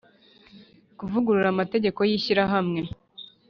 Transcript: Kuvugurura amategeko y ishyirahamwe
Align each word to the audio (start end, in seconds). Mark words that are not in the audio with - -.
Kuvugurura 0.97 1.47
amategeko 1.51 1.99
y 2.09 2.11
ishyirahamwe 2.17 2.81